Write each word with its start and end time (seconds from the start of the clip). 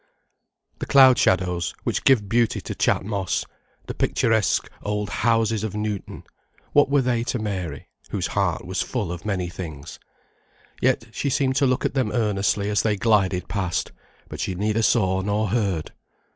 The 0.79 0.87
cloud 0.87 1.19
shadows 1.19 1.75
which 1.83 2.03
give 2.05 2.27
beauty 2.27 2.59
to 2.61 2.73
Chat 2.73 3.05
Moss, 3.05 3.45
the 3.85 3.93
picturesque 3.93 4.67
old 4.81 5.11
houses 5.11 5.63
of 5.63 5.75
Newton, 5.75 6.23
what 6.73 6.89
were 6.89 7.03
they 7.03 7.23
to 7.25 7.37
Mary, 7.37 7.87
whose 8.09 8.25
heart 8.25 8.65
was 8.65 8.81
full 8.81 9.11
of 9.11 9.27
many 9.27 9.47
things? 9.47 9.99
Yet 10.81 11.05
she 11.11 11.29
seemed 11.29 11.55
to 11.57 11.67
look 11.67 11.85
at 11.85 11.93
them 11.93 12.11
earnestly 12.11 12.67
as 12.71 12.81
they 12.81 12.95
glided 12.97 13.47
past; 13.47 13.91
but 14.27 14.39
she 14.39 14.55
neither 14.55 14.81
saw 14.81 15.21
nor 15.21 15.49
heard. 15.49 15.91